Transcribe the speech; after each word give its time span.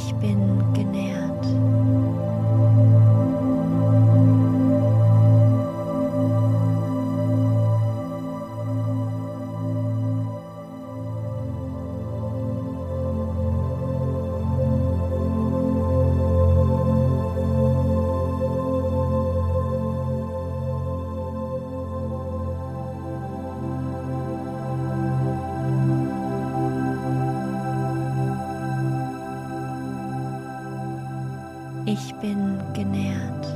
Ich 0.00 0.14
bin 0.14 0.72
Ich 31.90 32.14
bin 32.16 32.60
genährt. 32.74 33.46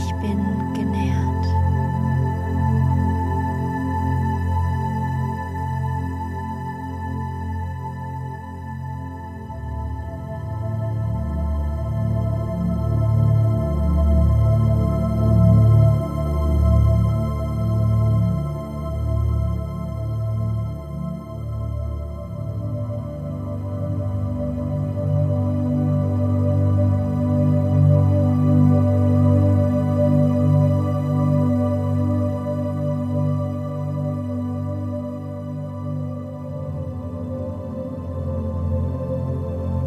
Ich 0.00 0.14
bin 0.20 0.47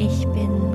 Ich 0.04 0.26
bin 0.30 0.71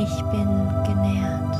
Ich 0.00 0.22
bin 0.26 0.68
genährt. 0.84 1.56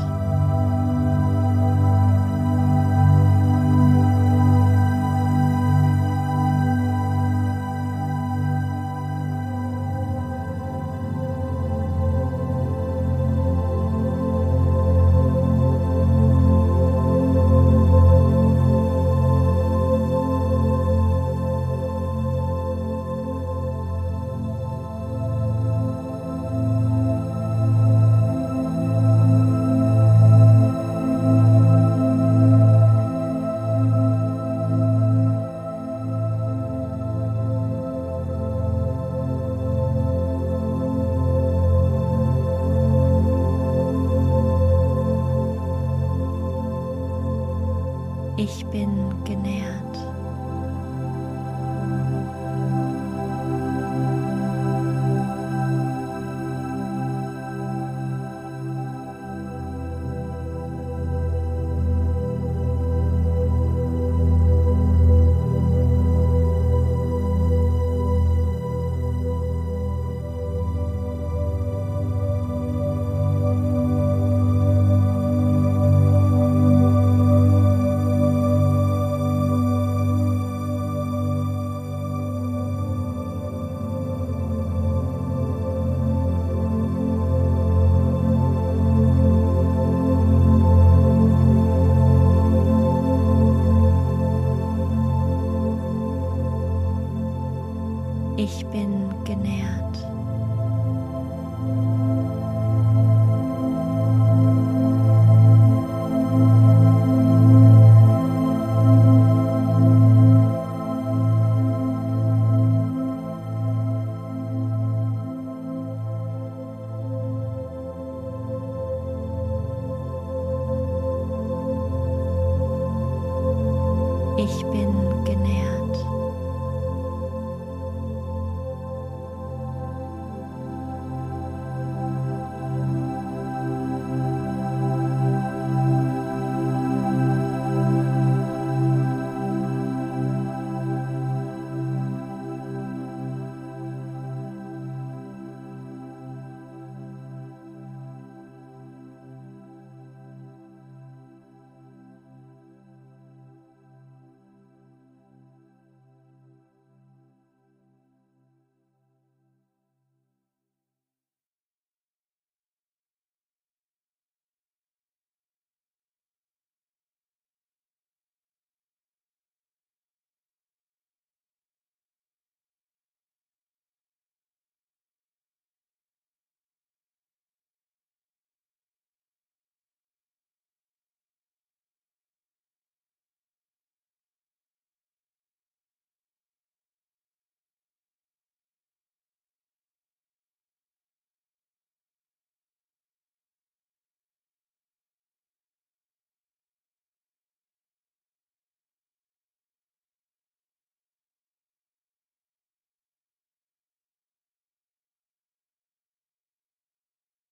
Ich 124.41 124.63
bin 124.71 125.18